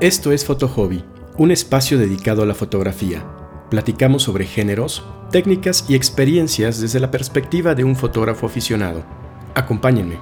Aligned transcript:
Esto 0.00 0.30
es 0.30 0.44
Foto 0.44 0.68
Hobby, 0.68 1.02
un 1.38 1.50
espacio 1.50 1.98
dedicado 1.98 2.44
a 2.44 2.46
la 2.46 2.54
fotografía. 2.54 3.24
Platicamos 3.68 4.22
sobre 4.22 4.46
géneros, 4.46 5.04
técnicas 5.32 5.86
y 5.88 5.96
experiencias 5.96 6.80
desde 6.80 7.00
la 7.00 7.10
perspectiva 7.10 7.74
de 7.74 7.82
un 7.82 7.96
fotógrafo 7.96 8.46
aficionado. 8.46 9.02
Acompáñenme. 9.56 10.18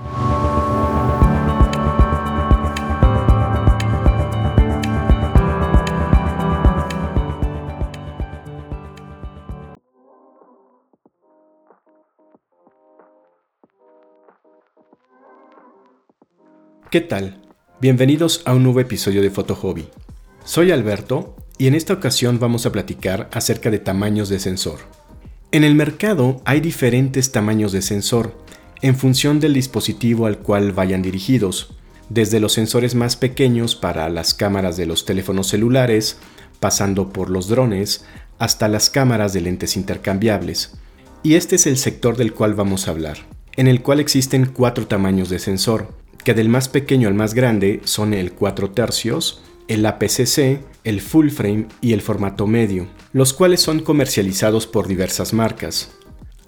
¿Qué 16.90 17.02
tal? 17.02 17.45
Bienvenidos 17.78 18.40
a 18.46 18.54
un 18.54 18.62
nuevo 18.62 18.80
episodio 18.80 19.20
de 19.20 19.28
Foto 19.28 19.54
Hobby. 19.54 19.86
Soy 20.46 20.70
Alberto 20.70 21.36
y 21.58 21.66
en 21.66 21.74
esta 21.74 21.92
ocasión 21.92 22.38
vamos 22.38 22.64
a 22.64 22.72
platicar 22.72 23.28
acerca 23.34 23.70
de 23.70 23.78
tamaños 23.78 24.30
de 24.30 24.38
sensor. 24.38 24.78
En 25.52 25.62
el 25.62 25.74
mercado 25.74 26.40
hay 26.46 26.60
diferentes 26.60 27.32
tamaños 27.32 27.72
de 27.72 27.82
sensor 27.82 28.32
en 28.80 28.96
función 28.96 29.40
del 29.40 29.52
dispositivo 29.52 30.24
al 30.24 30.38
cual 30.38 30.72
vayan 30.72 31.02
dirigidos, 31.02 31.74
desde 32.08 32.40
los 32.40 32.54
sensores 32.54 32.94
más 32.94 33.14
pequeños 33.14 33.76
para 33.76 34.08
las 34.08 34.32
cámaras 34.32 34.78
de 34.78 34.86
los 34.86 35.04
teléfonos 35.04 35.48
celulares, 35.48 36.16
pasando 36.60 37.10
por 37.10 37.28
los 37.28 37.46
drones, 37.46 38.06
hasta 38.38 38.68
las 38.68 38.88
cámaras 38.88 39.34
de 39.34 39.42
lentes 39.42 39.76
intercambiables. 39.76 40.72
Y 41.22 41.34
este 41.34 41.56
es 41.56 41.66
el 41.66 41.76
sector 41.76 42.16
del 42.16 42.32
cual 42.32 42.54
vamos 42.54 42.88
a 42.88 42.92
hablar, 42.92 43.18
en 43.54 43.68
el 43.68 43.82
cual 43.82 44.00
existen 44.00 44.46
cuatro 44.46 44.86
tamaños 44.86 45.28
de 45.28 45.38
sensor, 45.38 46.05
que 46.26 46.34
del 46.34 46.48
más 46.48 46.68
pequeño 46.68 47.06
al 47.06 47.14
más 47.14 47.34
grande 47.34 47.80
son 47.84 48.12
el 48.12 48.32
4 48.32 48.72
tercios, 48.72 49.44
el 49.68 49.86
APC-C, 49.86 50.58
el 50.82 51.00
full 51.00 51.28
frame 51.28 51.68
y 51.80 51.92
el 51.92 52.00
formato 52.00 52.48
medio, 52.48 52.88
los 53.12 53.32
cuales 53.32 53.60
son 53.60 53.78
comercializados 53.78 54.66
por 54.66 54.88
diversas 54.88 55.32
marcas. 55.32 55.92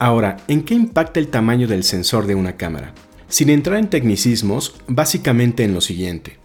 Ahora, 0.00 0.38
¿en 0.48 0.62
qué 0.64 0.74
impacta 0.74 1.20
el 1.20 1.28
tamaño 1.28 1.68
del 1.68 1.84
sensor 1.84 2.26
de 2.26 2.34
una 2.34 2.56
cámara? 2.56 2.92
Sin 3.28 3.50
entrar 3.50 3.78
en 3.78 3.88
tecnicismos, 3.88 4.74
básicamente 4.88 5.62
en 5.62 5.74
lo 5.74 5.80
siguiente. 5.80 6.38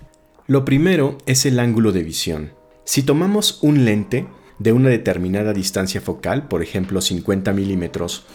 Lo 0.45 0.63
primero 0.63 1.17
es 1.25 1.47
el 1.47 1.57
ángulo 1.57 1.91
de 1.91 2.03
visión. 2.03 2.52
Si 2.85 3.02
tomamos 3.02 3.57
un 3.63 3.83
lente 3.83 4.27
de 4.59 4.73
una 4.73 4.89
determinada 4.89 5.53
distancia 5.53 6.02
focal, 6.02 6.47
por 6.47 6.61
ejemplo 6.61 7.02
50 7.02 7.52
milímetros, 7.52 8.27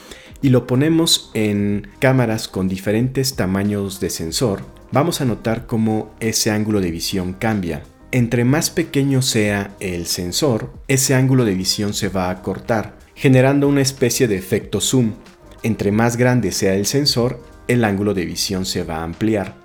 y 0.42 0.48
lo 0.48 0.66
ponemos 0.66 1.30
en 1.34 1.86
cámaras 2.00 2.48
con 2.48 2.66
diferentes 2.66 3.36
tamaños 3.36 4.00
de 4.00 4.10
sensor, 4.10 4.77
vamos 4.92 5.20
a 5.20 5.24
notar 5.24 5.66
cómo 5.66 6.14
ese 6.20 6.50
ángulo 6.50 6.80
de 6.80 6.90
visión 6.90 7.32
cambia. 7.32 7.82
Entre 8.10 8.44
más 8.44 8.70
pequeño 8.70 9.20
sea 9.20 9.74
el 9.80 10.06
sensor, 10.06 10.72
ese 10.88 11.14
ángulo 11.14 11.44
de 11.44 11.54
visión 11.54 11.92
se 11.92 12.08
va 12.08 12.30
a 12.30 12.42
cortar, 12.42 12.96
generando 13.14 13.68
una 13.68 13.82
especie 13.82 14.28
de 14.28 14.36
efecto 14.36 14.80
zoom. 14.80 15.12
Entre 15.62 15.92
más 15.92 16.16
grande 16.16 16.52
sea 16.52 16.74
el 16.74 16.86
sensor, 16.86 17.42
el 17.68 17.84
ángulo 17.84 18.14
de 18.14 18.24
visión 18.24 18.64
se 18.64 18.82
va 18.82 18.96
a 18.98 19.02
ampliar. 19.04 19.56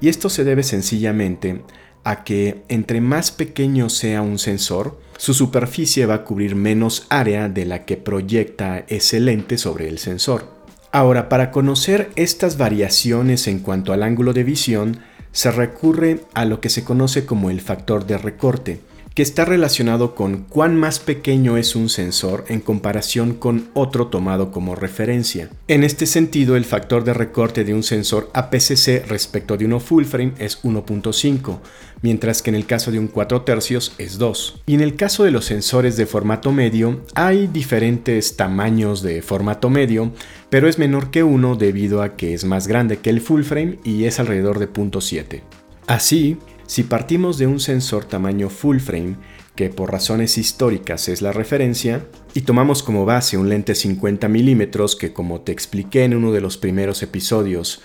Y 0.00 0.08
esto 0.08 0.28
se 0.28 0.44
debe 0.44 0.62
sencillamente 0.62 1.62
a 2.04 2.22
que 2.22 2.62
entre 2.68 3.00
más 3.00 3.30
pequeño 3.30 3.88
sea 3.88 4.22
un 4.22 4.38
sensor, 4.38 5.00
su 5.16 5.32
superficie 5.32 6.06
va 6.06 6.14
a 6.14 6.24
cubrir 6.24 6.54
menos 6.54 7.06
área 7.08 7.48
de 7.48 7.64
la 7.64 7.84
que 7.84 7.96
proyecta 7.96 8.84
ese 8.88 9.20
lente 9.20 9.56
sobre 9.56 9.88
el 9.88 9.98
sensor. 9.98 10.55
Ahora, 10.96 11.28
para 11.28 11.50
conocer 11.50 12.08
estas 12.16 12.56
variaciones 12.56 13.48
en 13.48 13.58
cuanto 13.58 13.92
al 13.92 14.02
ángulo 14.02 14.32
de 14.32 14.44
visión, 14.44 15.00
se 15.30 15.50
recurre 15.50 16.20
a 16.32 16.46
lo 16.46 16.62
que 16.62 16.70
se 16.70 16.84
conoce 16.84 17.26
como 17.26 17.50
el 17.50 17.60
factor 17.60 18.06
de 18.06 18.16
recorte, 18.16 18.80
que 19.14 19.20
está 19.20 19.44
relacionado 19.44 20.14
con 20.14 20.44
cuán 20.44 20.74
más 20.74 20.98
pequeño 20.98 21.58
es 21.58 21.76
un 21.76 21.90
sensor 21.90 22.46
en 22.48 22.60
comparación 22.60 23.34
con 23.34 23.68
otro 23.74 24.06
tomado 24.06 24.50
como 24.50 24.74
referencia. 24.74 25.50
En 25.68 25.84
este 25.84 26.06
sentido, 26.06 26.56
el 26.56 26.64
factor 26.64 27.04
de 27.04 27.12
recorte 27.12 27.64
de 27.64 27.74
un 27.74 27.82
sensor 27.82 28.30
APC-C 28.32 29.04
respecto 29.06 29.58
de 29.58 29.66
uno 29.66 29.80
full 29.80 30.04
frame 30.04 30.32
es 30.38 30.62
1.5, 30.64 31.58
mientras 32.06 32.40
que 32.40 32.50
en 32.50 32.54
el 32.54 32.66
caso 32.66 32.92
de 32.92 33.00
un 33.00 33.08
4 33.08 33.42
tercios 33.42 33.92
es 33.98 34.16
2. 34.16 34.62
Y 34.66 34.74
en 34.74 34.80
el 34.80 34.94
caso 34.94 35.24
de 35.24 35.32
los 35.32 35.44
sensores 35.44 35.96
de 35.96 36.06
formato 36.06 36.52
medio, 36.52 37.00
hay 37.16 37.48
diferentes 37.48 38.36
tamaños 38.36 39.02
de 39.02 39.22
formato 39.22 39.70
medio, 39.70 40.12
pero 40.48 40.68
es 40.68 40.78
menor 40.78 41.10
que 41.10 41.24
1 41.24 41.56
debido 41.56 42.02
a 42.02 42.14
que 42.14 42.32
es 42.32 42.44
más 42.44 42.68
grande 42.68 42.98
que 42.98 43.10
el 43.10 43.20
full 43.20 43.42
frame 43.42 43.80
y 43.82 44.04
es 44.04 44.20
alrededor 44.20 44.60
de 44.60 44.72
0.7. 44.72 45.42
Así, 45.88 46.36
si 46.68 46.84
partimos 46.84 47.38
de 47.38 47.48
un 47.48 47.58
sensor 47.58 48.04
tamaño 48.04 48.50
full 48.50 48.78
frame, 48.78 49.16
que 49.56 49.68
por 49.68 49.90
razones 49.90 50.38
históricas 50.38 51.08
es 51.08 51.22
la 51.22 51.32
referencia, 51.32 52.06
y 52.34 52.42
tomamos 52.42 52.84
como 52.84 53.04
base 53.04 53.36
un 53.36 53.48
lente 53.48 53.74
50 53.74 54.28
mm 54.28 54.62
que 55.00 55.12
como 55.12 55.40
te 55.40 55.50
expliqué 55.50 56.04
en 56.04 56.14
uno 56.14 56.30
de 56.30 56.40
los 56.40 56.56
primeros 56.56 57.02
episodios, 57.02 57.82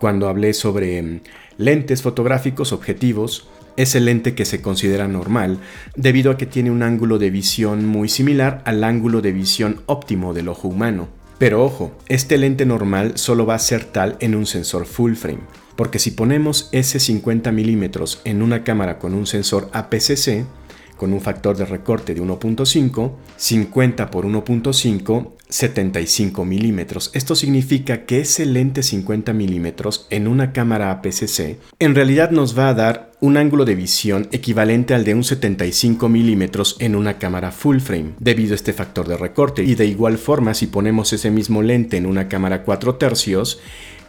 cuando 0.00 0.28
hablé 0.28 0.54
sobre 0.54 1.00
mm, 1.00 1.20
lentes 1.58 2.02
fotográficos 2.02 2.72
objetivos, 2.72 3.46
es 3.82 3.94
el 3.94 4.06
lente 4.06 4.34
que 4.34 4.44
se 4.44 4.60
considera 4.60 5.08
normal 5.08 5.58
debido 5.96 6.30
a 6.30 6.36
que 6.36 6.46
tiene 6.46 6.70
un 6.70 6.82
ángulo 6.82 7.18
de 7.18 7.30
visión 7.30 7.86
muy 7.86 8.08
similar 8.08 8.62
al 8.64 8.84
ángulo 8.84 9.20
de 9.20 9.32
visión 9.32 9.82
óptimo 9.86 10.34
del 10.34 10.48
ojo 10.48 10.68
humano. 10.68 11.08
Pero 11.38 11.64
ojo, 11.64 11.96
este 12.08 12.36
lente 12.36 12.66
normal 12.66 13.12
solo 13.16 13.46
va 13.46 13.54
a 13.54 13.58
ser 13.58 13.84
tal 13.84 14.16
en 14.20 14.34
un 14.34 14.46
sensor 14.46 14.86
full 14.86 15.14
frame 15.14 15.40
porque 15.80 15.98
si 15.98 16.10
ponemos 16.10 16.68
ese 16.72 17.00
50 17.00 17.52
milímetros 17.52 18.20
en 18.24 18.42
una 18.42 18.64
cámara 18.64 18.98
con 18.98 19.14
un 19.14 19.26
sensor 19.26 19.70
APC-C, 19.72 20.44
con 21.00 21.14
un 21.14 21.22
factor 21.22 21.56
de 21.56 21.64
recorte 21.64 22.12
de 22.12 22.20
1.5, 22.20 23.12
50 23.38 24.10
por 24.10 24.26
1.5, 24.26 25.30
75 25.48 26.44
milímetros. 26.44 27.10
Esto 27.14 27.34
significa 27.34 28.04
que 28.04 28.20
ese 28.20 28.44
lente 28.44 28.82
50 28.82 29.32
milímetros 29.32 30.06
en 30.10 30.28
una 30.28 30.52
cámara 30.52 30.90
APC-C 30.90 31.56
en 31.78 31.94
realidad 31.94 32.32
nos 32.32 32.56
va 32.56 32.68
a 32.68 32.74
dar 32.74 33.12
un 33.20 33.38
ángulo 33.38 33.64
de 33.64 33.76
visión 33.76 34.28
equivalente 34.30 34.92
al 34.92 35.04
de 35.06 35.14
un 35.14 35.24
75 35.24 36.10
milímetros 36.10 36.76
en 36.80 36.94
una 36.94 37.16
cámara 37.16 37.50
full 37.50 37.78
frame, 37.78 38.12
debido 38.18 38.52
a 38.52 38.56
este 38.56 38.74
factor 38.74 39.08
de 39.08 39.16
recorte. 39.16 39.64
Y 39.64 39.76
de 39.76 39.86
igual 39.86 40.18
forma, 40.18 40.52
si 40.52 40.66
ponemos 40.66 41.14
ese 41.14 41.30
mismo 41.30 41.62
lente 41.62 41.96
en 41.96 42.04
una 42.04 42.28
cámara 42.28 42.62
4 42.62 42.96
tercios, 42.96 43.58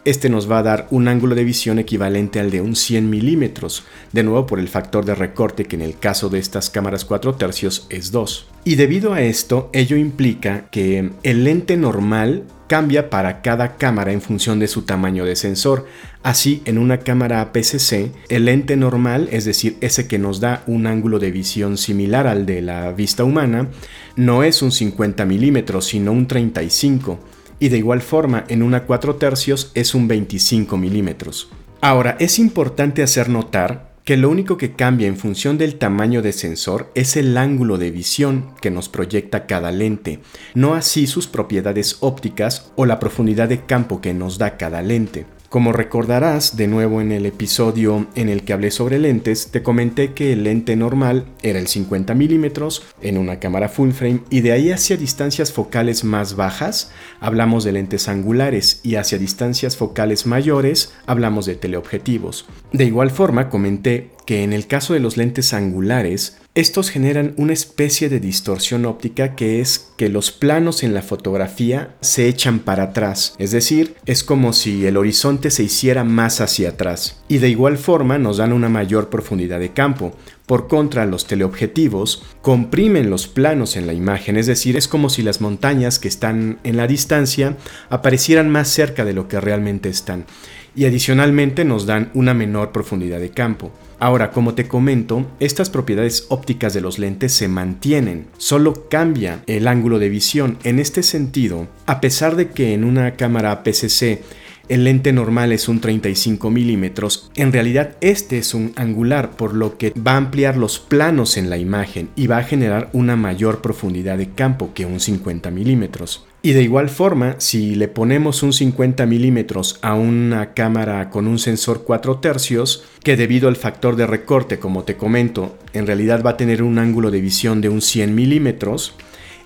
este 0.04 0.28
nos 0.28 0.50
va 0.50 0.58
a 0.58 0.62
dar 0.62 0.88
un 0.90 1.08
ángulo 1.08 1.34
de 1.34 1.44
visión 1.44 1.78
equivalente 1.78 2.40
al 2.40 2.50
de 2.50 2.60
un 2.60 2.74
100 2.74 3.08
milímetros, 3.08 3.84
de 4.12 4.22
nuevo 4.22 4.46
por 4.46 4.58
el 4.58 4.68
factor 4.68 5.04
de 5.04 5.14
recorte 5.14 5.64
que 5.64 5.76
en 5.76 5.82
el 5.82 5.98
caso 5.98 6.28
de 6.28 6.38
estas 6.38 6.70
cámaras 6.70 7.04
4 7.04 7.34
tercios 7.36 7.86
es 7.88 8.10
2. 8.10 8.48
Y 8.64 8.74
debido 8.76 9.12
a 9.12 9.22
esto, 9.22 9.70
ello 9.72 9.96
implica 9.96 10.66
que 10.70 11.10
el 11.22 11.44
lente 11.44 11.76
normal 11.76 12.44
cambia 12.66 13.10
para 13.10 13.42
cada 13.42 13.76
cámara 13.76 14.12
en 14.12 14.22
función 14.22 14.58
de 14.58 14.66
su 14.66 14.82
tamaño 14.82 15.24
de 15.26 15.36
sensor. 15.36 15.86
Así, 16.22 16.62
en 16.64 16.78
una 16.78 17.00
cámara 17.00 17.42
APC-C, 17.42 18.12
el 18.28 18.46
lente 18.46 18.76
normal, 18.76 19.28
es 19.30 19.44
decir, 19.44 19.76
ese 19.82 20.08
que 20.08 20.18
nos 20.18 20.40
da 20.40 20.62
un 20.66 20.86
ángulo 20.86 21.18
de 21.18 21.30
visión 21.30 21.76
similar 21.76 22.26
al 22.26 22.46
de 22.46 22.62
la 22.62 22.92
vista 22.92 23.24
humana, 23.24 23.68
no 24.16 24.42
es 24.42 24.62
un 24.62 24.72
50 24.72 25.26
milímetros, 25.26 25.84
sino 25.84 26.12
un 26.12 26.26
35 26.26 27.18
y 27.62 27.68
de 27.68 27.78
igual 27.78 28.02
forma 28.02 28.44
en 28.48 28.60
una 28.60 28.86
4 28.86 29.14
tercios 29.14 29.70
es 29.74 29.94
un 29.94 30.08
25 30.08 30.76
milímetros. 30.76 31.48
Ahora, 31.80 32.16
es 32.18 32.40
importante 32.40 33.04
hacer 33.04 33.28
notar 33.28 33.92
que 34.02 34.16
lo 34.16 34.30
único 34.30 34.56
que 34.56 34.72
cambia 34.72 35.06
en 35.06 35.16
función 35.16 35.58
del 35.58 35.76
tamaño 35.76 36.22
de 36.22 36.32
sensor 36.32 36.90
es 36.96 37.16
el 37.16 37.36
ángulo 37.36 37.78
de 37.78 37.92
visión 37.92 38.52
que 38.60 38.72
nos 38.72 38.88
proyecta 38.88 39.46
cada 39.46 39.70
lente, 39.70 40.18
no 40.54 40.74
así 40.74 41.06
sus 41.06 41.28
propiedades 41.28 41.98
ópticas 42.00 42.72
o 42.74 42.84
la 42.84 42.98
profundidad 42.98 43.48
de 43.48 43.64
campo 43.64 44.00
que 44.00 44.12
nos 44.12 44.38
da 44.38 44.56
cada 44.56 44.82
lente. 44.82 45.24
Como 45.52 45.74
recordarás, 45.74 46.56
de 46.56 46.66
nuevo 46.66 47.02
en 47.02 47.12
el 47.12 47.26
episodio 47.26 48.06
en 48.14 48.30
el 48.30 48.42
que 48.42 48.54
hablé 48.54 48.70
sobre 48.70 48.98
lentes, 48.98 49.48
te 49.50 49.62
comenté 49.62 50.14
que 50.14 50.32
el 50.32 50.44
lente 50.44 50.76
normal 50.76 51.26
era 51.42 51.58
el 51.58 51.66
50 51.66 52.14
milímetros 52.14 52.86
en 53.02 53.18
una 53.18 53.38
cámara 53.38 53.68
full 53.68 53.90
frame 53.90 54.20
y 54.30 54.40
de 54.40 54.52
ahí 54.52 54.70
hacia 54.70 54.96
distancias 54.96 55.52
focales 55.52 56.04
más 56.04 56.36
bajas 56.36 56.90
hablamos 57.20 57.64
de 57.64 57.72
lentes 57.72 58.08
angulares 58.08 58.80
y 58.82 58.94
hacia 58.94 59.18
distancias 59.18 59.76
focales 59.76 60.24
mayores 60.24 60.94
hablamos 61.04 61.44
de 61.44 61.54
teleobjetivos. 61.54 62.46
De 62.72 62.86
igual 62.86 63.10
forma 63.10 63.50
comenté 63.50 64.08
que 64.26 64.42
en 64.42 64.52
el 64.52 64.66
caso 64.66 64.94
de 64.94 65.00
los 65.00 65.16
lentes 65.16 65.52
angulares, 65.52 66.38
estos 66.54 66.90
generan 66.90 67.32
una 67.38 67.54
especie 67.54 68.10
de 68.10 68.20
distorsión 68.20 68.84
óptica 68.84 69.34
que 69.34 69.60
es 69.60 69.92
que 69.96 70.10
los 70.10 70.30
planos 70.30 70.82
en 70.82 70.92
la 70.92 71.00
fotografía 71.00 71.96
se 72.02 72.28
echan 72.28 72.58
para 72.58 72.84
atrás, 72.84 73.34
es 73.38 73.52
decir, 73.52 73.94
es 74.04 74.22
como 74.22 74.52
si 74.52 74.84
el 74.84 74.98
horizonte 74.98 75.50
se 75.50 75.62
hiciera 75.62 76.04
más 76.04 76.42
hacia 76.42 76.70
atrás. 76.70 77.22
Y 77.26 77.38
de 77.38 77.48
igual 77.48 77.78
forma 77.78 78.18
nos 78.18 78.36
dan 78.36 78.52
una 78.52 78.68
mayor 78.68 79.08
profundidad 79.08 79.60
de 79.60 79.72
campo. 79.72 80.12
Por 80.44 80.68
contra, 80.68 81.06
los 81.06 81.26
teleobjetivos 81.26 82.22
comprimen 82.42 83.08
los 83.08 83.28
planos 83.28 83.76
en 83.76 83.86
la 83.86 83.94
imagen, 83.94 84.36
es 84.36 84.46
decir, 84.46 84.76
es 84.76 84.88
como 84.88 85.08
si 85.08 85.22
las 85.22 85.40
montañas 85.40 85.98
que 85.98 86.08
están 86.08 86.58
en 86.64 86.76
la 86.76 86.86
distancia 86.86 87.56
aparecieran 87.88 88.50
más 88.50 88.68
cerca 88.68 89.06
de 89.06 89.14
lo 89.14 89.28
que 89.28 89.40
realmente 89.40 89.88
están. 89.88 90.26
Y 90.74 90.86
adicionalmente 90.86 91.64
nos 91.64 91.86
dan 91.86 92.10
una 92.14 92.34
menor 92.34 92.72
profundidad 92.72 93.20
de 93.20 93.30
campo. 93.30 93.72
Ahora, 93.98 94.32
como 94.32 94.54
te 94.54 94.66
comento, 94.66 95.26
estas 95.38 95.70
propiedades 95.70 96.26
ópticas 96.28 96.74
de 96.74 96.80
los 96.80 96.98
lentes 96.98 97.32
se 97.32 97.46
mantienen, 97.46 98.26
solo 98.36 98.88
cambia 98.88 99.42
el 99.46 99.68
ángulo 99.68 99.98
de 99.98 100.08
visión. 100.08 100.58
En 100.64 100.78
este 100.78 101.02
sentido, 101.02 101.68
a 101.86 102.00
pesar 102.00 102.34
de 102.34 102.48
que 102.50 102.74
en 102.74 102.84
una 102.84 103.12
cámara 103.12 103.62
PCC 103.62 104.22
el 104.68 104.84
lente 104.84 105.12
normal 105.12 105.52
es 105.52 105.68
un 105.68 105.80
35 105.80 106.50
milímetros, 106.50 107.30
en 107.36 107.52
realidad 107.52 107.96
este 108.00 108.38
es 108.38 108.54
un 108.54 108.72
angular, 108.76 109.32
por 109.32 109.54
lo 109.54 109.76
que 109.76 109.90
va 109.90 110.12
a 110.12 110.16
ampliar 110.16 110.56
los 110.56 110.78
planos 110.78 111.36
en 111.36 111.50
la 111.50 111.58
imagen 111.58 112.08
y 112.16 112.26
va 112.26 112.38
a 112.38 112.44
generar 112.44 112.88
una 112.92 113.16
mayor 113.16 113.60
profundidad 113.60 114.18
de 114.18 114.30
campo 114.30 114.70
que 114.74 114.86
un 114.86 115.00
50 115.00 115.50
milímetros. 115.50 116.26
Y 116.44 116.54
de 116.54 116.62
igual 116.64 116.88
forma, 116.88 117.36
si 117.38 117.76
le 117.76 117.86
ponemos 117.86 118.42
un 118.42 118.52
50 118.52 119.06
milímetros 119.06 119.78
a 119.80 119.94
una 119.94 120.54
cámara 120.54 121.08
con 121.08 121.28
un 121.28 121.38
sensor 121.38 121.84
4 121.84 122.18
tercios, 122.18 122.82
que 123.04 123.16
debido 123.16 123.46
al 123.46 123.54
factor 123.54 123.94
de 123.94 124.08
recorte, 124.08 124.58
como 124.58 124.82
te 124.82 124.96
comento, 124.96 125.56
en 125.72 125.86
realidad 125.86 126.20
va 126.26 126.30
a 126.30 126.36
tener 126.36 126.64
un 126.64 126.80
ángulo 126.80 127.12
de 127.12 127.20
visión 127.20 127.60
de 127.60 127.68
un 127.68 127.80
100 127.80 128.16
milímetros, 128.16 128.96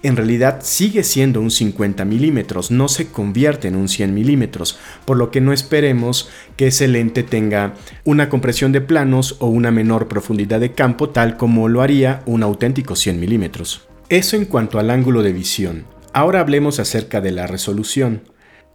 en 0.02 0.16
realidad 0.16 0.60
sigue 0.62 1.02
siendo 1.02 1.42
un 1.42 1.50
50 1.50 2.06
milímetros, 2.06 2.70
no 2.70 2.88
se 2.88 3.08
convierte 3.08 3.68
en 3.68 3.76
un 3.76 3.88
100 3.88 4.14
milímetros, 4.14 4.78
por 5.04 5.18
lo 5.18 5.30
que 5.30 5.42
no 5.42 5.52
esperemos 5.52 6.30
que 6.56 6.68
ese 6.68 6.88
lente 6.88 7.22
tenga 7.22 7.74
una 8.04 8.30
compresión 8.30 8.72
de 8.72 8.80
planos 8.80 9.36
o 9.40 9.48
una 9.48 9.70
menor 9.70 10.08
profundidad 10.08 10.60
de 10.60 10.72
campo 10.72 11.10
tal 11.10 11.36
como 11.36 11.68
lo 11.68 11.82
haría 11.82 12.22
un 12.24 12.42
auténtico 12.42 12.96
100 12.96 13.20
milímetros. 13.20 13.86
Eso 14.08 14.36
en 14.36 14.46
cuanto 14.46 14.78
al 14.78 14.90
ángulo 14.90 15.22
de 15.22 15.32
visión. 15.32 15.95
Ahora 16.16 16.40
hablemos 16.40 16.80
acerca 16.80 17.20
de 17.20 17.30
la 17.30 17.46
resolución. 17.46 18.22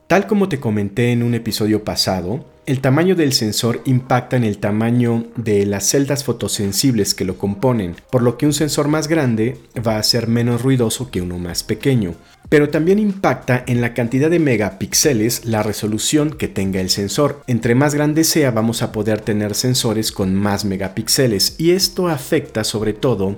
Tal 0.06 0.28
como 0.28 0.48
te 0.48 0.60
comenté 0.60 1.12
en 1.12 1.24
un 1.24 1.34
episodio 1.34 1.84
pasado, 1.84 2.46
el 2.68 2.82
tamaño 2.82 3.16
del 3.16 3.34
sensor 3.34 3.82
impacta 3.86 4.38
en 4.38 4.44
el 4.44 4.60
tamaño 4.60 5.26
de 5.38 5.66
las 5.66 5.90
celdas 5.90 6.24
fotosensibles 6.24 7.16
que 7.16 7.26
lo 7.26 7.40
componen, 7.40 7.96
por 8.12 8.22
lo 8.22 8.38
que 8.38 8.46
un 8.46 8.54
sensor 8.54 8.90
más 8.90 9.08
grande 9.08 9.58
va 9.76 9.98
a 9.98 10.04
ser 10.04 10.28
menos 10.28 10.62
ruidoso 10.62 11.10
que 11.10 11.20
uno 11.20 11.40
más 11.40 11.64
pequeño. 11.64 12.14
Pero 12.48 12.70
también 12.70 13.00
impacta 13.00 13.64
en 13.66 13.82
la 13.82 13.96
cantidad 13.96 14.30
de 14.30 14.38
megapíxeles 14.38 15.46
la 15.46 15.64
resolución 15.64 16.30
que 16.30 16.48
tenga 16.48 16.80
el 16.80 16.92
sensor. 16.92 17.42
Entre 17.48 17.74
más 17.74 17.96
grande 17.96 18.24
sea 18.24 18.52
vamos 18.52 18.84
a 18.84 18.92
poder 18.92 19.20
tener 19.22 19.56
sensores 19.56 20.12
con 20.12 20.36
más 20.36 20.64
megapíxeles 20.64 21.56
y 21.58 21.72
esto 21.72 22.08
afecta 22.08 22.64
sobre 22.64 22.94
todo 22.94 23.38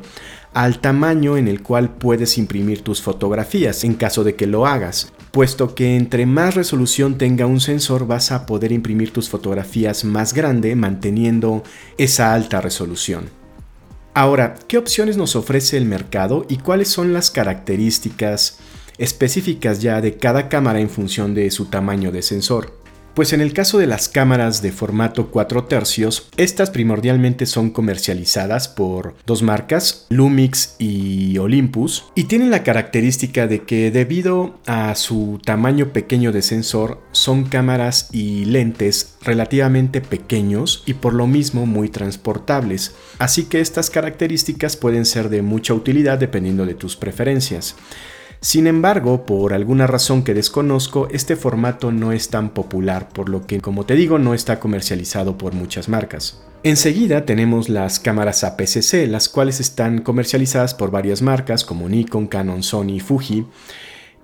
al 0.54 0.80
tamaño 0.80 1.38
en 1.38 1.48
el 1.48 1.62
cual 1.62 1.90
puedes 1.90 2.38
imprimir 2.38 2.82
tus 2.82 3.02
fotografías 3.02 3.84
en 3.84 3.96
caso 3.96 4.24
de 4.24 4.36
que 4.36 4.48
lo 4.48 4.68
hagas, 4.68 5.12
puesto 5.32 5.74
que 5.76 5.96
entre 5.96 6.26
más 6.26 6.56
resolución 6.56 7.18
tenga 7.18 7.46
un 7.46 7.60
sensor 7.60 8.06
vas 8.06 8.32
a 8.32 8.46
poder 8.46 8.72
imprimir 8.72 9.12
tus 9.12 9.30
fotografías 9.30 10.06
más 10.06 10.34
grande 10.34 10.76
manteniendo 10.76 11.64
esa 11.98 12.34
alta 12.34 12.62
resolución. 12.62 13.26
Ahora, 14.14 14.56
¿qué 14.68 14.78
opciones 14.78 15.18
nos 15.18 15.36
ofrece 15.36 15.76
el 15.76 15.86
mercado 15.86 16.46
y 16.48 16.58
cuáles 16.58 16.88
son 16.88 17.14
las 17.14 17.32
características 17.32 18.60
específicas 19.00 19.82
ya 19.82 20.02
de 20.02 20.18
cada 20.18 20.50
cámara 20.50 20.80
en 20.80 20.90
función 20.90 21.34
de 21.34 21.50
su 21.50 21.66
tamaño 21.66 22.12
de 22.12 22.22
sensor? 22.22 22.84
Pues 23.14 23.32
en 23.32 23.42
el 23.42 23.54
caso 23.54 23.78
de 23.78 23.86
las 23.86 24.10
cámaras 24.10 24.64
de 24.64 24.72
formato 24.72 25.30
4 25.30 25.66
tercios, 25.66 26.30
estas 26.36 26.72
primordialmente 26.72 27.46
son 27.46 27.70
comercializadas 27.70 28.68
por 28.68 29.14
dos 29.28 29.44
marcas, 29.44 30.08
Lumix 30.10 30.76
y 30.80 31.38
Olympus, 31.38 32.06
y 32.16 32.24
tienen 32.24 32.50
la 32.50 32.64
característica 32.64 33.46
de 33.46 33.62
que 33.62 33.92
debido 33.92 34.58
a 34.66 34.96
su 34.96 35.40
tamaño 35.46 35.94
pequeño 35.94 36.32
de 36.32 36.42
sensor, 36.42 37.04
son 37.12 37.44
cámaras 37.44 38.10
y 38.12 38.46
lentes 38.46 39.14
relativamente 39.22 40.02
pequeños 40.02 40.82
y 40.88 40.96
por 40.96 41.14
lo 41.14 41.28
mismo 41.28 41.68
muy 41.68 41.90
transportables, 41.90 42.96
así 43.20 43.44
que 43.44 43.60
estas 43.60 43.92
características 43.92 44.76
pueden 44.76 45.06
ser 45.06 45.30
de 45.30 45.44
mucha 45.44 45.76
utilidad 45.76 46.18
dependiendo 46.18 46.66
de 46.66 46.74
tus 46.74 46.96
preferencias. 46.96 47.76
Sin 48.44 48.68
embargo, 48.68 49.26
por 49.26 49.54
alguna 49.54 49.88
razón 49.88 50.26
que 50.26 50.34
desconozco, 50.34 51.08
este 51.10 51.38
formato 51.38 51.94
no 51.94 52.12
es 52.12 52.28
tan 52.28 52.50
popular, 52.50 53.08
por 53.08 53.30
lo 53.30 53.48
que, 53.48 53.62
como 53.62 53.86
te 53.86 53.96
digo, 53.96 54.20
no 54.20 54.34
está 54.34 54.60
comercializado 54.60 55.38
por 55.38 55.54
muchas 55.54 55.88
marcas. 55.88 56.44
Enseguida 56.62 57.24
tenemos 57.24 57.70
las 57.70 58.02
cámaras 58.02 58.44
APS-C, 58.44 59.08
las 59.08 59.30
cuales 59.30 59.62
están 59.62 60.02
comercializadas 60.02 60.74
por 60.74 60.92
varias 60.92 61.22
marcas 61.22 61.64
como 61.64 61.88
Nikon, 61.88 62.28
Canon, 62.28 62.64
Sony, 62.64 63.00
Fuji, 63.00 63.46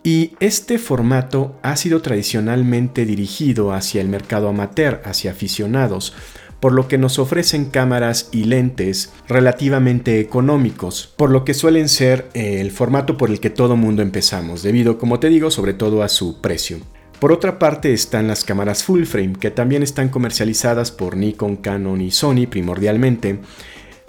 y 0.04 0.34
este 0.42 0.80
formato 0.80 1.58
ha 1.62 1.78
sido 1.78 2.02
tradicionalmente 2.02 3.06
dirigido 3.06 3.72
hacia 3.72 4.02
el 4.02 4.10
mercado 4.10 4.50
amateur, 4.50 5.02
hacia 5.06 5.32
aficionados, 5.32 6.14
por 6.60 6.74
lo 6.74 6.88
que 6.88 6.98
nos 6.98 7.20
ofrecen 7.20 7.66
cámaras 7.66 8.30
y 8.32 8.46
lentes 8.46 9.12
relativamente 9.28 10.20
económicos, 10.20 11.14
por 11.16 11.30
lo 11.30 11.46
que 11.46 11.54
suelen 11.54 11.90
ser 11.90 12.30
eh, 12.34 12.62
el 12.62 12.72
formato 12.72 13.18
por 13.18 13.30
el 13.30 13.40
que 13.40 13.50
todo 13.50 13.76
mundo 13.76 14.02
empezamos, 14.02 14.64
debido, 14.64 14.98
como 14.98 15.20
te 15.20 15.30
digo, 15.30 15.52
sobre 15.52 15.74
todo 15.74 16.04
a 16.04 16.10
su 16.10 16.42
precio. 16.42 16.80
Por 17.20 17.34
otra 17.34 17.60
parte 17.60 17.92
están 17.94 18.28
las 18.28 18.46
cámaras 18.46 18.84
full 18.84 19.04
frame, 19.04 19.34
que 19.34 19.52
también 19.52 19.84
están 19.84 20.10
comercializadas 20.10 20.92
por 20.92 21.18
Nikon, 21.18 21.58
Canon 21.58 22.00
y 22.02 22.12
Sony 22.12 22.48
primordialmente, 22.50 23.40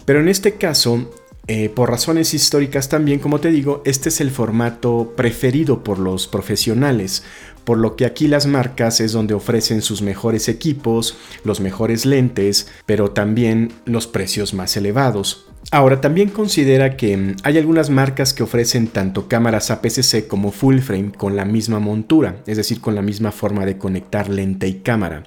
pero 0.04 0.20
en 0.20 0.28
este 0.28 0.54
caso 0.54 1.10
eh, 1.52 1.68
por 1.68 1.90
razones 1.90 2.32
históricas 2.32 2.88
también, 2.88 3.18
como 3.18 3.40
te 3.40 3.50
digo, 3.50 3.82
este 3.84 4.08
es 4.10 4.20
el 4.20 4.30
formato 4.30 5.14
preferido 5.16 5.82
por 5.82 5.98
los 5.98 6.28
profesionales, 6.28 7.24
por 7.64 7.76
lo 7.76 7.96
que 7.96 8.06
aquí 8.06 8.28
las 8.28 8.46
marcas 8.46 9.00
es 9.00 9.10
donde 9.10 9.34
ofrecen 9.34 9.82
sus 9.82 10.00
mejores 10.00 10.48
equipos, 10.48 11.16
los 11.42 11.58
mejores 11.58 12.06
lentes, 12.06 12.68
pero 12.86 13.10
también 13.10 13.72
los 13.84 14.06
precios 14.06 14.54
más 14.54 14.76
elevados. 14.76 15.50
Ahora 15.72 16.00
también 16.00 16.28
considera 16.28 16.96
que 16.96 17.16
mm, 17.16 17.36
hay 17.42 17.58
algunas 17.58 17.90
marcas 17.90 18.32
que 18.32 18.44
ofrecen 18.44 18.86
tanto 18.86 19.26
cámaras 19.26 19.72
APS-C 19.72 20.28
como 20.28 20.52
full 20.52 20.78
frame 20.78 21.10
con 21.10 21.34
la 21.34 21.44
misma 21.44 21.80
montura, 21.80 22.42
es 22.46 22.58
decir, 22.58 22.80
con 22.80 22.94
la 22.94 23.02
misma 23.02 23.32
forma 23.32 23.66
de 23.66 23.76
conectar 23.76 24.28
lente 24.28 24.68
y 24.68 24.74
cámara. 24.74 25.24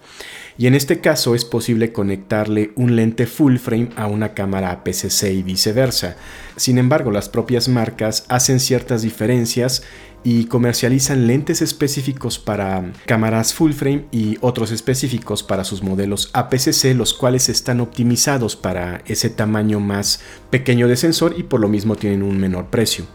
Y 0.58 0.68
en 0.68 0.76
este 0.76 1.00
caso 1.00 1.36
es 1.36 1.46
posible 1.46 1.92
conectarle 1.92 2.72
un 2.76 2.96
lente 2.96 3.26
full 3.26 3.58
frame 3.58 3.90
a 3.96 4.08
una 4.08 4.34
cámara 4.34 4.72
APS-C 4.72 5.34
y 5.34 5.44
viceversa. 5.44 6.16
Sin 6.56 6.78
embargo, 6.78 7.12
las 7.12 7.30
propias 7.30 7.68
marcas 7.68 8.26
hacen 8.30 8.60
ciertas 8.60 9.02
diferencias 9.02 9.84
y 10.24 10.46
comercializan 10.46 11.28
lentes 11.28 11.62
específicos 11.62 12.40
para 12.40 12.94
cámaras 13.06 13.54
full 13.54 13.74
frame 13.74 14.06
y 14.12 14.38
otros 14.42 14.72
específicos 14.72 15.44
para 15.44 15.64
sus 15.64 15.84
modelos 15.84 16.30
APS-C, 16.34 16.94
los 16.94 17.14
cuales 17.14 17.50
están 17.50 17.82
optimizados 17.82 18.56
para 18.56 19.02
ese 19.06 19.30
tamaño 19.30 19.80
más 19.80 20.22
pequeño 20.50 20.88
de 20.88 20.96
sensor 20.96 21.36
y 21.38 21.44
por 21.44 21.60
lo 21.60 21.68
mismo 21.68 21.96
tienen 21.96 22.24
un 22.24 22.40
menor 22.40 22.68
precio. 22.68 23.06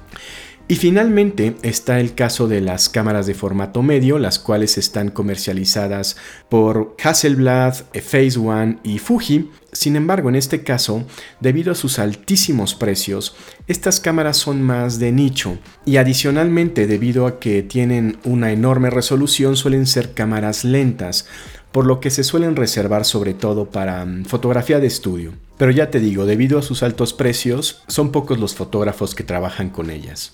Y 0.71 0.77
finalmente 0.77 1.57
está 1.63 1.99
el 1.99 2.15
caso 2.15 2.47
de 2.47 2.61
las 2.61 2.91
cámaras 2.91 3.27
de 3.27 3.33
formato 3.33 3.83
medio, 3.83 4.19
las 4.19 4.39
cuales 4.39 4.77
están 4.77 5.09
comercializadas 5.09 6.19
por 6.51 6.95
Hasselblad, 7.03 7.75
Phase 7.95 8.39
One 8.39 8.77
y 8.85 8.99
Fuji. 8.99 9.51
Sin 9.73 9.97
embargo, 9.97 10.29
en 10.29 10.37
este 10.37 10.63
caso, 10.65 11.07
debido 11.41 11.73
a 11.73 11.75
sus 11.75 11.99
altísimos 11.99 12.75
precios, 12.75 13.35
estas 13.67 13.99
cámaras 13.99 14.37
son 14.37 14.63
más 14.63 14.99
de 14.99 15.11
nicho 15.11 15.57
y 15.87 15.97
adicionalmente 15.97 16.87
debido 16.87 17.27
a 17.27 17.41
que 17.41 17.63
tienen 17.63 18.19
una 18.25 18.53
enorme 18.53 18.91
resolución 18.91 19.57
suelen 19.57 19.87
ser 19.87 20.13
cámaras 20.13 20.65
lentas, 20.65 21.27
por 21.73 21.87
lo 21.87 21.99
que 21.99 22.11
se 22.11 22.25
suelen 22.25 22.57
reservar 22.57 23.07
sobre 23.07 23.33
todo 23.33 23.71
para 23.71 24.05
mm, 24.05 24.27
fotografía 24.27 24.81
de 24.81 24.87
estudio. 24.87 25.33
Pero 25.57 25.71
ya 25.71 25.91
te 25.91 25.99
digo, 25.99 26.27
debido 26.27 26.59
a 26.59 26.63
sus 26.63 26.83
altos 26.83 27.15
precios, 27.15 27.83
son 27.89 28.13
pocos 28.13 28.39
los 28.39 28.55
fotógrafos 28.55 29.15
que 29.15 29.25
trabajan 29.25 29.71
con 29.71 29.89
ellas. 29.89 30.33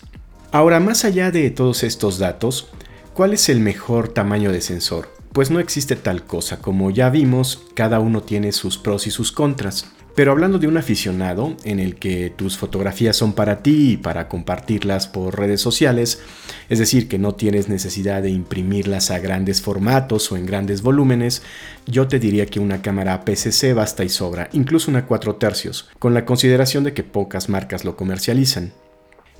Ahora, 0.55 0.79
más 0.79 1.05
allá 1.05 1.33
de 1.33 1.51
todos 1.51 1.83
estos 1.83 2.21
datos, 2.21 2.69
¿cuál 3.13 3.33
es 3.33 3.49
el 3.49 3.59
mejor 3.59 4.11
tamaño 4.11 4.53
de 4.53 4.61
sensor? 4.61 5.09
Pues 5.33 5.51
no 5.51 5.59
existe 5.59 5.97
tal 5.97 6.23
cosa, 6.27 6.61
como 6.61 6.93
ya 6.93 7.11
vimos, 7.11 7.65
cada 7.75 7.99
uno 7.99 8.23
tiene 8.23 8.53
sus 8.53 8.79
pros 8.79 9.09
y 9.09 9.11
sus 9.11 9.33
contras. 9.33 9.91
Pero 10.15 10.31
hablando 10.31 10.61
de 10.61 10.69
un 10.69 10.77
aficionado 10.77 11.57
en 11.65 11.81
el 11.81 11.97
que 11.97 12.31
tus 12.31 12.57
fotografías 12.57 13.17
son 13.17 13.33
para 13.33 13.65
ti 13.65 13.95
y 13.95 13.97
para 13.97 14.29
compartirlas 14.29 15.09
por 15.09 15.37
redes 15.37 15.61
sociales, 15.61 16.21
es 16.69 16.79
decir, 16.79 17.09
que 17.09 17.19
no 17.19 17.35
tienes 17.35 17.69
necesidad 17.69 18.23
de 18.23 18.31
imprimirlas 18.31 19.11
a 19.11 19.19
grandes 19.19 19.61
formatos 19.61 20.31
o 20.31 20.37
en 20.37 20.47
grandes 20.47 20.83
volúmenes, 20.83 21.43
yo 21.89 22.07
te 22.07 22.21
diría 22.21 22.47
que 22.47 22.61
una 22.61 22.81
cámara 22.81 23.25
PCC 23.25 23.75
basta 23.75 24.05
y 24.05 24.09
sobra, 24.09 24.51
incluso 24.53 24.89
una 24.89 25.07
4 25.07 25.35
tercios, 25.35 25.91
con 25.99 26.15
la 26.15 26.25
consideración 26.25 26.85
de 26.85 26.95
que 26.95 27.03
pocas 27.03 27.49
marcas 27.49 27.85
lo 27.85 27.97
comercializan. 27.97 28.73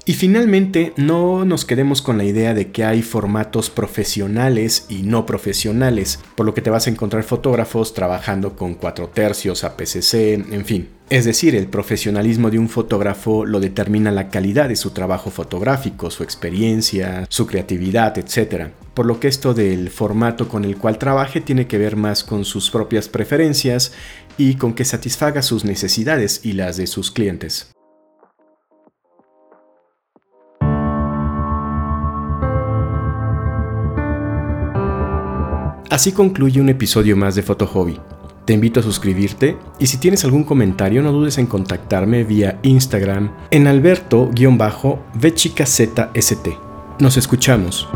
Y 0.07 0.13
finalmente, 0.13 0.93
no 0.99 1.47
nos 1.47 1.65
quedemos 1.65 2.03
con 2.03 2.19
la 2.19 2.25
idea 2.25 2.53
de 2.53 2.71
que 2.71 2.85
hay 2.85 3.01
formatos 3.01 3.71
profesionales 3.71 4.85
y 4.91 5.03
no 5.03 5.25
profesionales, 5.25 6.21
por 6.35 6.45
lo 6.45 6.53
que 6.53 6.61
te 6.61 6.69
vas 6.69 6.87
a 6.87 6.91
encontrar 6.91 7.23
fotógrafos 7.23 7.95
trabajando 7.95 8.55
con 8.55 8.75
4 8.75 9.09
tercios, 9.09 9.65
APC-C, 9.65 10.35
en 10.35 10.65
fin. 10.67 10.91
Es 11.09 11.25
decir, 11.25 11.55
el 11.55 11.69
profesionalismo 11.69 12.51
de 12.51 12.59
un 12.59 12.69
fotógrafo 12.69 13.47
lo 13.47 13.61
determina 13.61 14.11
la 14.11 14.29
calidad 14.29 14.69
de 14.69 14.77
su 14.77 14.91
trabajo 14.91 15.31
fotográfico, 15.31 16.11
su 16.11 16.23
experiencia, 16.23 17.25
su 17.31 17.47
creatividad, 17.47 18.19
etc. 18.19 18.73
Por 18.93 19.07
lo 19.07 19.21
que 19.21 19.29
esto 19.29 19.55
del 19.55 19.89
formato 19.89 20.51
con 20.51 20.67
el 20.67 20.77
cual 20.77 20.99
trabaje 20.99 21.41
tiene 21.41 21.67
que 21.67 21.79
ver 21.79 21.97
más 21.97 22.25
con 22.25 22.45
sus 22.45 22.71
propias 22.71 23.09
preferencias 23.09 23.93
y 24.37 24.57
con 24.57 24.75
que 24.75 24.85
satisfaga 24.85 25.41
sus 25.41 25.65
necesidades 25.65 26.43
y 26.45 26.53
las 26.53 26.77
de 26.77 26.89
sus 26.89 27.11
clientes. 27.11 27.74
Así 35.95 36.11
concluye 36.11 36.61
un 36.61 36.69
episodio 36.69 37.17
más 37.17 37.37
de 37.37 37.43
Foto 37.43 37.69
Hobby. 37.69 38.01
Te 38.45 38.53
invito 38.53 38.81
a 38.81 38.83
suscribirte 38.83 39.57
y 39.79 39.87
si 39.87 39.99
tienes 39.99 40.25
algún 40.25 40.43
comentario 40.43 41.03
no 41.03 41.13
dudes 41.13 41.39
en 41.39 41.47
contactarme 41.47 42.25
vía 42.25 42.59
Instagram 42.65 43.31
en 43.53 43.69
alberto-vchicazst. 43.69 45.99
Nos 46.99 47.17
escuchamos. 47.17 47.89